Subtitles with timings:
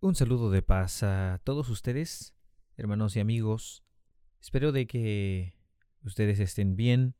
[0.00, 2.32] Un saludo de paz a todos ustedes,
[2.76, 3.82] hermanos y amigos.
[4.40, 5.56] Espero de que
[6.04, 7.16] ustedes estén bien,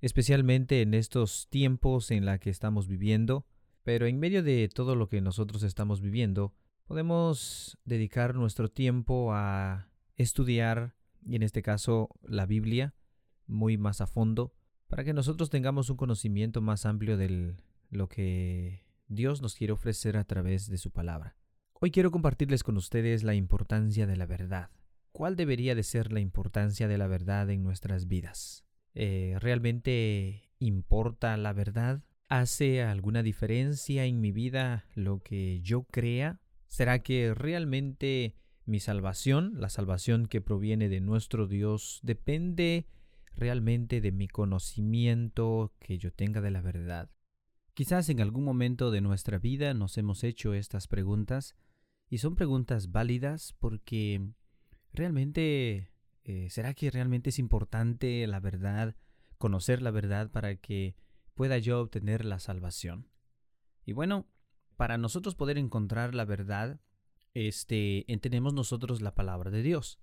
[0.00, 3.44] especialmente en estos tiempos en la que estamos viviendo,
[3.82, 9.90] pero en medio de todo lo que nosotros estamos viviendo, podemos dedicar nuestro tiempo a
[10.16, 10.94] estudiar,
[11.26, 12.94] y en este caso la Biblia,
[13.46, 14.54] muy más a fondo,
[14.88, 17.56] para que nosotros tengamos un conocimiento más amplio de
[17.90, 21.36] lo que Dios nos quiere ofrecer a través de su palabra.
[21.84, 24.70] Hoy quiero compartirles con ustedes la importancia de la verdad.
[25.10, 28.64] ¿Cuál debería de ser la importancia de la verdad en nuestras vidas?
[28.94, 32.04] Eh, ¿Realmente importa la verdad?
[32.28, 36.38] ¿Hace alguna diferencia en mi vida lo que yo crea?
[36.68, 42.86] ¿Será que realmente mi salvación, la salvación que proviene de nuestro Dios, depende
[43.34, 47.10] realmente de mi conocimiento que yo tenga de la verdad?
[47.74, 51.56] Quizás en algún momento de nuestra vida nos hemos hecho estas preguntas
[52.12, 54.20] y son preguntas válidas porque
[54.92, 55.88] realmente,
[56.24, 58.96] eh, ¿será que realmente es importante la verdad,
[59.38, 60.94] conocer la verdad para que
[61.32, 63.08] pueda yo obtener la salvación?
[63.86, 64.26] Y bueno,
[64.76, 66.82] para nosotros poder encontrar la verdad,
[67.32, 69.98] este, entendemos nosotros la palabra de Dios.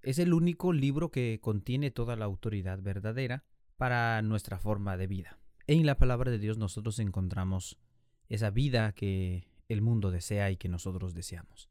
[0.00, 3.42] Es el único libro que contiene toda la autoridad verdadera
[3.76, 5.40] para nuestra forma de vida.
[5.66, 7.80] En la palabra de Dios nosotros encontramos
[8.28, 11.68] esa vida que el mundo desea y que nosotros deseamos.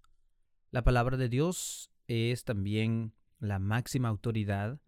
[0.71, 4.79] La palabra de Dios es también la máxima autoridad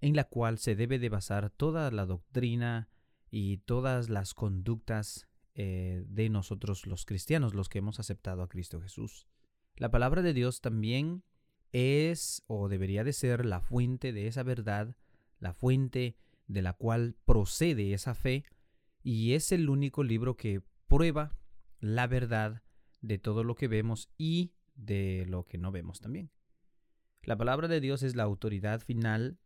[0.00, 2.88] en la cual se debe de basar toda la doctrina
[3.30, 8.80] y todas las conductas eh, de nosotros los cristianos, los que hemos aceptado a Cristo
[8.80, 9.26] Jesús.
[9.76, 11.24] La palabra de Dios también
[11.72, 14.96] es o debería de ser la fuente de esa verdad,
[15.40, 18.44] la fuente de la cual procede esa fe,
[19.02, 21.36] y es el único libro que prueba
[21.80, 22.62] la verdad
[23.00, 26.30] de todo lo que vemos y de lo que no vemos también.
[27.22, 29.38] La palabra de Dios es la autoridad final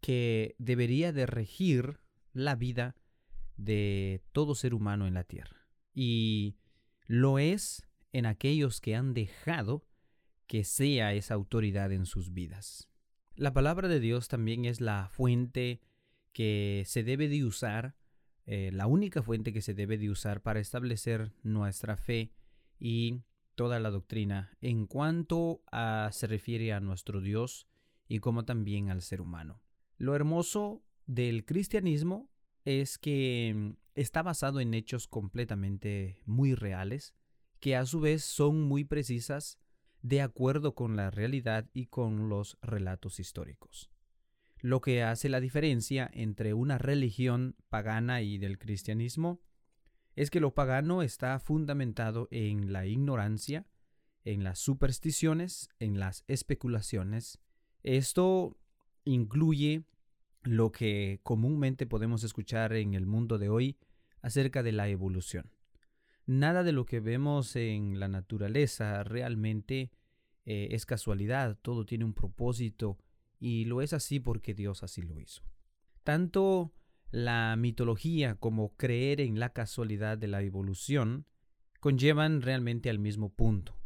[0.00, 2.00] que debería de regir
[2.32, 2.96] la vida
[3.56, 5.68] de todo ser humano en la tierra.
[5.94, 6.56] Y
[7.06, 9.86] lo es en aquellos que han dejado
[10.46, 12.90] que sea esa autoridad en sus vidas.
[13.34, 15.80] La palabra de Dios también es la fuente
[16.32, 17.96] que se debe de usar
[18.46, 22.32] eh, la única fuente que se debe de usar para establecer nuestra fe
[22.78, 23.22] y
[23.54, 25.62] toda la doctrina en cuanto
[26.10, 27.68] se refiere a nuestro Dios
[28.08, 29.62] y como también al ser humano.
[29.98, 32.28] Lo hermoso del cristianismo
[32.64, 37.14] es que mm, está basado en hechos completamente muy reales,
[37.60, 39.58] que a su vez son muy precisas
[40.00, 43.91] de acuerdo con la realidad y con los relatos históricos.
[44.62, 49.40] Lo que hace la diferencia entre una religión pagana y del cristianismo
[50.14, 53.66] es que lo pagano está fundamentado en la ignorancia,
[54.24, 57.40] en las supersticiones, en las especulaciones.
[57.82, 58.56] Esto
[59.04, 59.82] incluye
[60.42, 63.78] lo que comúnmente podemos escuchar en el mundo de hoy
[64.20, 65.50] acerca de la evolución.
[66.24, 69.90] Nada de lo que vemos en la naturaleza realmente
[70.44, 72.96] eh, es casualidad, todo tiene un propósito
[73.42, 75.42] y lo es así porque Dios así lo hizo.
[76.04, 76.72] Tanto
[77.10, 81.26] la mitología como creer en la casualidad de la evolución
[81.80, 83.76] conllevan realmente al mismo punto.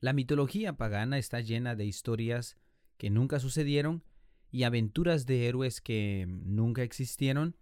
[0.00, 2.56] La mitología pagana está llena de historias
[2.96, 4.02] que nunca sucedieron
[4.50, 7.56] y aventuras de héroes que nunca existieron,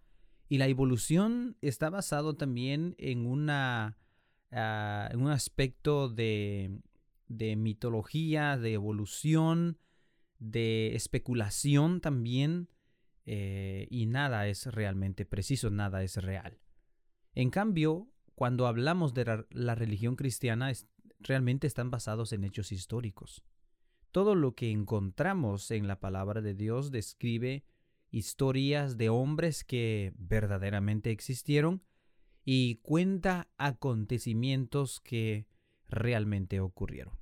[0.49, 3.95] y la evolución está basado también en, una,
[4.51, 6.79] ah, un aspecto de,
[7.27, 9.77] de mitología, de evolución,
[10.41, 12.67] de especulación también
[13.25, 16.59] eh, y nada es realmente preciso, nada es real.
[17.35, 20.71] En cambio, cuando hablamos de la, religión cristiana,
[21.19, 23.43] realmente están basados en hechos históricos.
[24.11, 27.63] Todo lo que encontramos en la palabra de Dios describe
[28.09, 31.83] historias de hombres que verdaderamente existieron
[32.43, 35.45] y cuenta acontecimientos que
[35.87, 37.13] realmente ocurrieron.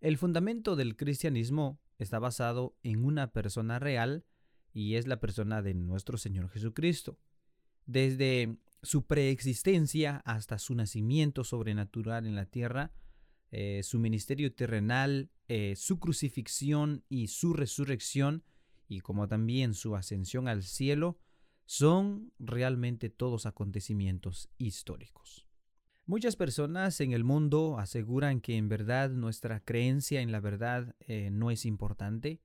[0.00, 4.24] El fundamento del cristianismo está basado en una persona real
[4.72, 7.18] y es la persona de nuestro Señor Jesucristo.
[7.86, 12.92] Desde su preexistencia hasta su nacimiento sobrenatural en la tierra,
[13.50, 18.44] eh, su ministerio terrenal, eh, su crucifixión y su resurrección,
[18.88, 21.18] y como también su ascensión al cielo,
[21.64, 25.45] son realmente todos acontecimientos históricos.
[26.08, 31.30] Muchas personas en el mundo aseguran que en verdad nuestra creencia en la verdad eh,
[31.32, 32.40] no es importante.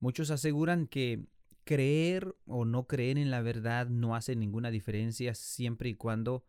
[0.00, 1.24] Muchos aseguran que
[1.62, 6.44] creer o no creer en la verdad no hace ninguna diferencia siempre y cuando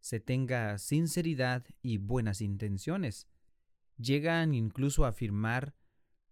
[0.00, 3.28] se tenga sinceridad y buenas intenciones.
[3.96, 5.76] llegan incluso a afirmar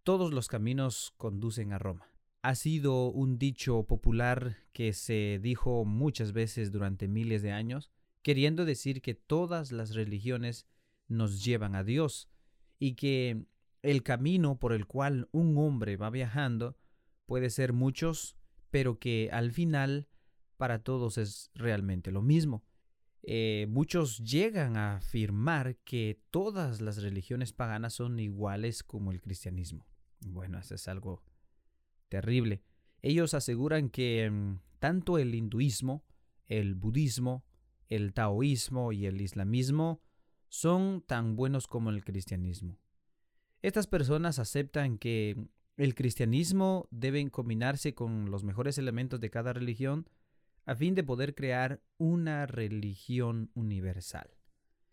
[0.03, 2.11] todos los caminos conducen a Roma.
[2.43, 7.91] Ha sido un dicho popular que se dijo muchas veces durante miles de años,
[8.25, 10.67] queriendo decir que todas las religiones
[11.09, 12.31] nos llevan a Dios
[12.79, 13.45] y que
[13.83, 16.75] el camino por el cual un hombre va viajando
[17.27, 18.37] puede ser muchos,
[18.71, 20.09] pero que al final
[20.57, 22.65] para todos es realmente lo mismo.
[23.23, 29.87] Eh, muchos llegan a afirmar que todas las religiones paganas son iguales como el cristianismo.
[30.21, 31.23] Bueno, eso es algo
[32.09, 32.63] terrible.
[33.03, 36.07] Ellos aseguran que mm, tanto el hinduismo,
[36.47, 37.45] el budismo,
[37.89, 40.01] el taoísmo y el islamismo
[40.49, 42.79] son tan buenos como el cristianismo.
[43.63, 50.09] Estas personas aceptan que el cristianismo debe combinarse con los mejores elementos de cada religión
[50.67, 54.31] a fin de poder crear una religión universal.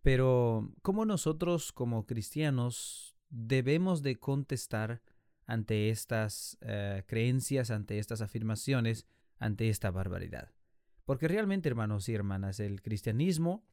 [0.01, 5.01] Pero, ¿cómo nosotros como cristianos debemos de contestar
[5.45, 9.05] ante estas eh, creencias, ante estas afirmaciones,
[9.37, 10.51] ante esta barbaridad?
[11.11, 13.65] Porque realmente, hermanos y hermanas, el cristianismo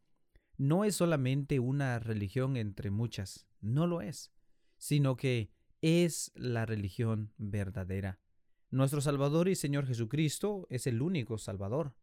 [0.56, 4.32] no es solamente una religión entre muchas, no lo es,
[4.76, 8.18] sino que es la religión verdadera.
[8.72, 11.94] Nuestro Salvador y Señor Jesucristo es el único Salvador.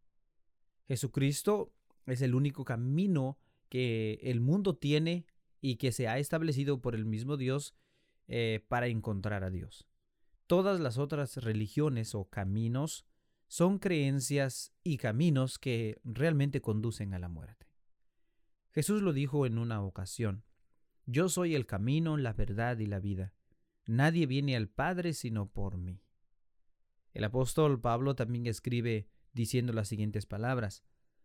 [0.87, 1.73] Jesucristo
[2.05, 5.25] es el único camino que el mundo tiene
[5.59, 7.75] y que se ha establecido por el mismo Dios
[8.29, 9.85] eh, para encontrar a Dios.
[10.47, 13.05] Todas las otras religiones o caminos
[13.47, 17.67] son creencias y caminos que realmente conducen a la muerte.
[18.71, 20.43] Jesús lo dijo en una ocasión,
[21.05, 23.33] Yo soy el camino, la verdad y la vida.
[23.85, 26.01] Nadie viene al Padre sino por mí.
[27.13, 30.83] El apóstol Pablo también escribe diciendo las siguientes palabras.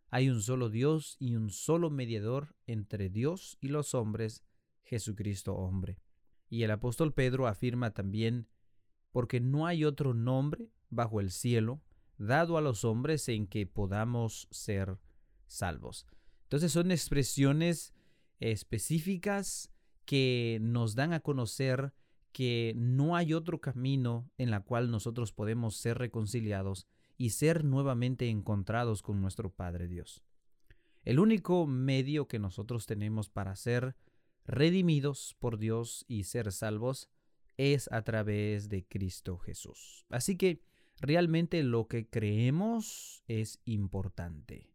[0.09, 4.43] Hay un solo Dios y un solo mediador entre Dios y los hombres,
[4.83, 5.99] Jesucristo hombre.
[6.49, 8.47] Y el apóstol Pedro afirma también,
[9.11, 11.81] porque no hay otro nombre bajo el cielo
[12.27, 14.97] dado a los hombres en que podamos ser
[15.47, 16.05] salvos.
[16.43, 17.93] Entonces son expresiones
[18.39, 19.71] específicas
[20.05, 21.93] que nos dan a conocer
[22.31, 26.87] que no hay otro camino en la cual nosotros podemos ser reconciliados
[27.17, 30.23] y ser nuevamente encontrados con nuestro Padre Dios.
[31.03, 33.95] El único medio que nosotros tenemos para ser
[34.45, 37.09] redimidos por Dios y ser salvos
[37.57, 40.05] es a través de Cristo Jesús.
[40.09, 40.63] Así que
[41.01, 44.71] realmente lo que creemos es importante.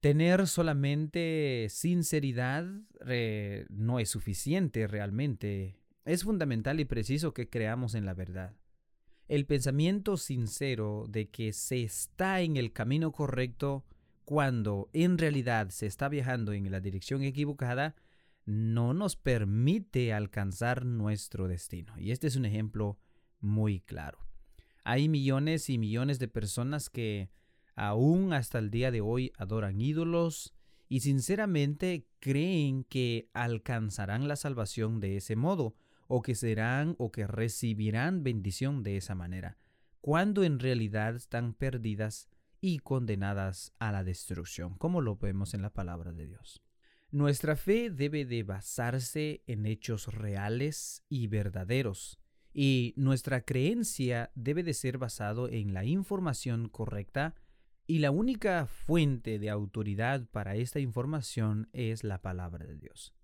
[0.00, 2.66] Tener solamente sinceridad
[3.06, 8.56] eh, no es suficiente realmente es fundamental y preciso que creamos en la verdad.
[9.28, 13.84] El pensamiento sincero de que se está en el camino correcto
[14.24, 17.94] cuando en realidad se está viajando en la dirección equivocada
[18.44, 21.96] no nos permite alcanzar nuestro destino.
[21.98, 22.98] Y este es un ejemplo
[23.40, 24.18] muy claro.
[24.84, 27.30] Hay millones y millones de personas que
[27.74, 30.54] aún hasta el día de hoy adoran ídolos
[30.88, 35.74] y sinceramente creen que alcanzarán la salvación de ese modo,
[36.06, 39.56] o que serán o que recibirán bendición de esa manera,
[40.02, 42.28] cuando en realidad están perdidas
[42.60, 46.62] y condenadas a la destrucción, como lo vemos en la palabra de Dios.
[47.10, 52.18] Nuestra fe debe de basarse en hechos reales y verdaderos,
[52.52, 57.34] y nuestra creencia debe de ser basado en la información correcta
[57.86, 63.14] y la única fuente de autoridad para esta información es la palabra de Dios.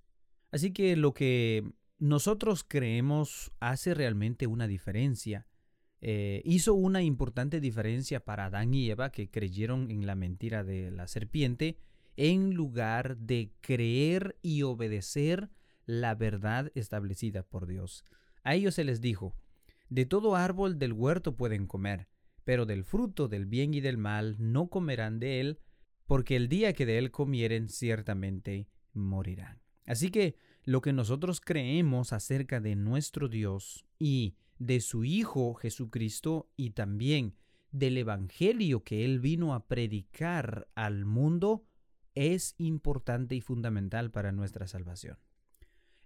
[0.50, 5.46] Así que lo que nosotros creemos hace realmente una diferencia.
[6.00, 10.90] Eh, hizo una importante diferencia para Adán y Eva que creyeron en la mentira de
[10.90, 11.76] la serpiente
[12.16, 15.50] en lugar de creer y obedecer
[15.86, 18.04] la verdad establecida por Dios.
[18.42, 19.34] A ellos se les dijo,
[19.88, 22.08] de todo árbol del huerto pueden comer,
[22.44, 25.60] pero del fruto del bien y del mal no comerán de él,
[26.06, 29.60] porque el día que de él comieren ciertamente morirán.
[29.84, 36.50] Así que lo que nosotros creemos acerca de nuestro Dios y de su Hijo Jesucristo
[36.56, 37.34] y también
[37.70, 41.64] del Evangelio que Él vino a predicar al mundo
[42.14, 45.16] es importante y fundamental para nuestra salvación.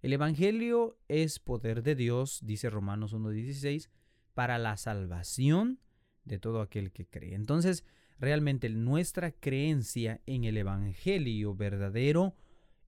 [0.02, 3.88] El Evangelio es poder de Dios, dice Romanos 1.16,
[4.34, 5.78] para la salvación
[6.24, 7.36] de todo aquel que cree.
[7.36, 7.84] Entonces,
[8.18, 12.34] realmente nuestra creencia en el Evangelio verdadero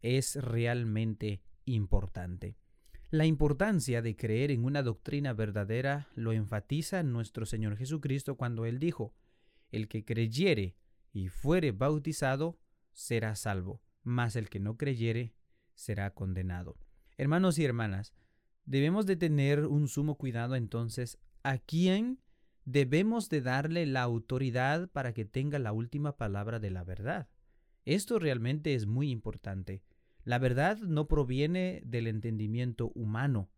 [0.03, 2.57] es realmente importante.
[3.11, 8.81] La importancia de creer en una doctrina verdadera lo enfatiza nuestro Señor Jesucristo cuando Él
[8.81, 9.15] dijo,
[9.71, 10.75] El que creyere
[11.13, 12.59] y fuere bautizado
[12.93, 15.33] será salvo, mas el que no creyere
[15.77, 16.77] será condenado.
[17.17, 18.13] Hermanos y hermanas,
[18.65, 22.19] debemos de tener un sumo cuidado entonces a quién
[22.65, 27.29] debemos de darle la autoridad para que tenga la última palabra de la verdad.
[27.85, 29.83] Esto realmente es muy importante.
[30.25, 33.51] La verdad no proviene del entendimiento humano,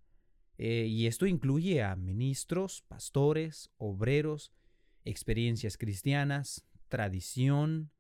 [0.59, 4.53] eh, y esto incluye a ministros, pastores, obreros,
[5.05, 7.91] experiencias cristianas, tradición,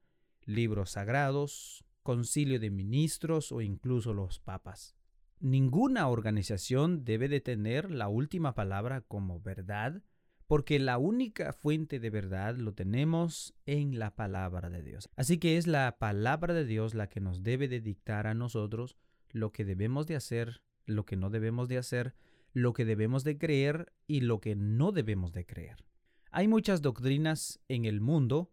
[0.44, 4.96] libros sagrados, concilio de ministros o incluso los papas.
[5.40, 10.02] Ninguna organización debe de tener la última palabra como verdad,
[10.46, 15.10] porque la única fuente de verdad lo tenemos en la palabra de Dios.
[15.16, 18.96] Así que es la palabra de Dios la que nos debe de dictar a nosotros
[19.30, 22.14] lo que debemos de hacer, lo que no debemos de hacer,
[22.52, 25.84] lo que debemos de creer y lo que no debemos de creer.
[26.30, 28.50] Hay muchas doctrinas en el mundo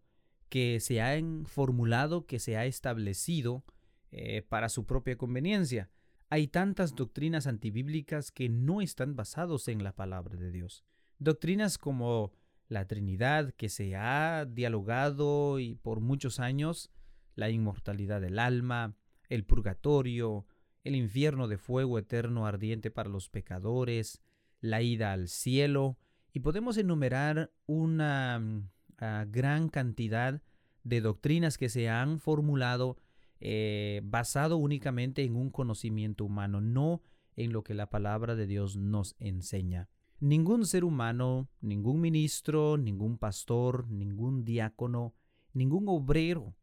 [0.48, 3.64] que se han formulado, que se ha establecido
[4.10, 5.90] eh, para su propia conveniencia.
[6.30, 10.84] Hay tantas doctrinas antibíblicas que no están basados en la palabra de Dios.
[11.18, 12.32] Doctrinas como
[12.68, 16.90] la Trinidad que se ha dialogado y por muchos años,
[17.34, 18.96] la inmortalidad del alma,
[19.28, 20.46] el purgatorio,
[20.82, 24.22] el infierno de fuego eterno ardiente para los pecadores,
[24.60, 25.98] la ida al cielo,
[26.32, 30.42] y podemos enumerar una mm, ah, gran cantidad
[30.82, 32.98] de doctrinas que se han formulado
[33.40, 37.02] eh, basado únicamente en un conocimiento humano, no
[37.36, 39.88] en lo que la palabra de Dios nos enseña.
[40.20, 45.14] Ningún ser humano, ningún ministro, ningún pastor, ningún diácono,
[45.52, 46.54] ningún obrero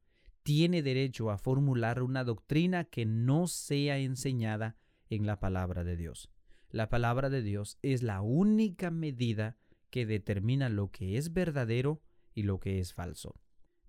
[0.44, 4.75] tiene derecho a formular una doctrina que no sea enseñada
[5.10, 6.30] en la palabra de Dios.
[6.70, 9.58] La palabra de Dios es la única medida
[9.90, 12.01] que determina lo que es verdadero
[12.34, 13.36] y lo que es falso.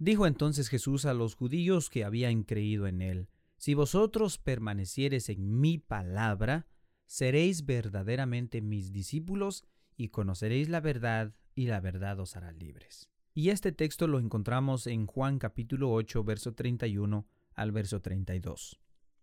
[0.03, 5.61] Dijo entonces Jesús a los judíos que habían creído en él, Si vosotros permaneciereis en
[5.61, 6.67] mi palabra,
[7.07, 9.65] seréis verdaderamente mis discípulos
[9.97, 13.11] y conoceréis la verdad, y la verdad os hará libres.
[13.33, 18.81] Y este texto lo encontramos en Juan capítulo 8, verso 31 al verso 32.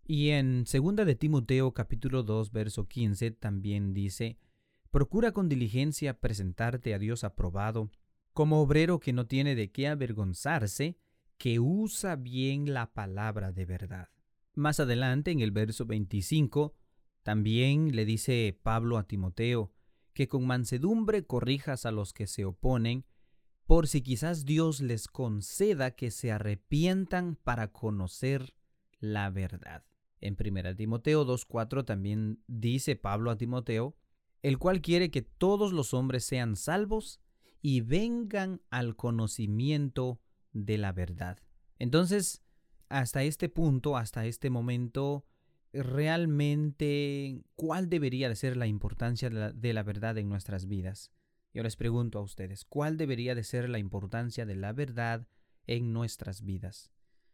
[0.07, 4.37] Y en 2 de Timoteo capítulo 2, verso 15 también dice,
[4.91, 7.91] Procura con diligencia presentarte a Dios aprobado,
[8.33, 10.97] como obrero que no tiene de qué avergonzarse,
[11.37, 14.09] que usa bien la palabra de verdad.
[14.55, 16.75] Más adelante, en el verso 25,
[17.23, 19.71] también le dice Pablo a Timoteo,
[20.13, 23.05] que con mansedumbre corrijas a los que se oponen,
[23.65, 28.55] por si quizás Dios les conceda que se arrepientan para conocer
[28.99, 29.85] la verdad.
[30.21, 33.95] En 1 Timoteo 2.4 también dice Pablo a Timoteo,
[34.41, 37.21] el cual quiere que todos los hombres sean salvos
[37.61, 40.19] y vengan al conocimiento
[40.53, 41.39] de la verdad.
[41.77, 42.41] Entonces,
[42.89, 45.25] hasta este punto, hasta este momento,
[45.73, 51.11] realmente, ¿cuál debería de ser la importancia de la, verdad en nuestras vidas?
[51.53, 55.27] Yo les pregunto a ustedes, ¿cuál debería de ser la importancia de la verdad
[55.67, 56.91] en nuestras vidas?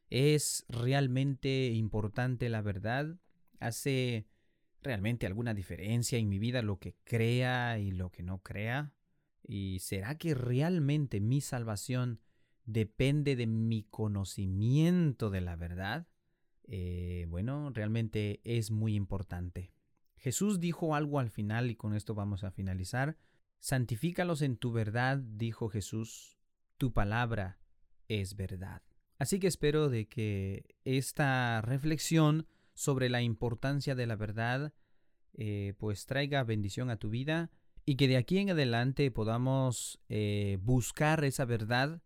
[0.09, 3.17] ¿Es realmente importante la verdad?
[3.59, 4.27] ¿Hace
[4.81, 8.93] realmente alguna diferencia en mi vida lo que crea y lo que no crea?
[9.47, 12.19] ¿Y será que realmente mi salvación
[12.65, 16.07] depende de mi conocimiento de la verdad?
[16.63, 19.71] Eh, bueno, realmente es muy importante.
[20.17, 23.17] Jesús dijo algo al final y con esto vamos a finalizar.
[23.59, 26.37] Santifícalos en tu verdad, dijo Jesús,
[26.77, 27.59] tu palabra
[28.07, 28.81] es verdad.
[29.19, 34.73] Así que espero de que esta reflexión sobre la importancia de la verdad
[35.33, 37.51] eh, pues traiga bendición a tu vida
[37.85, 42.01] y que de aquí en adelante podamos eh, buscar esa verdad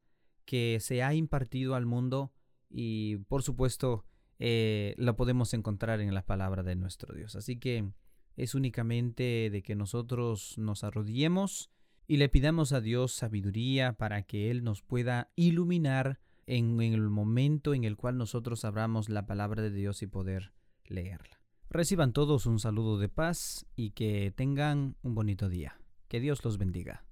[0.46, 2.34] que se ha impartido al mundo
[2.70, 4.06] y por supuesto
[4.40, 7.36] eh, la podemos encontrar en la palabra de nuestro Dios.
[7.36, 7.92] Así que
[8.36, 11.72] es únicamente de que nosotros nos arrodillemos
[12.08, 17.10] y le pidamos a Dios sabiduría para que Él nos pueda iluminar en, en el
[17.10, 20.52] momento en el cual nosotros abramos la palabra de Dios y poder
[20.86, 21.39] leerla.
[21.72, 25.80] Reciban todos un saludo de paz y que tengan un bonito día.
[26.08, 27.06] Que Dios los bendiga.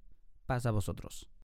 [0.46, 1.28] Paz a vosotros.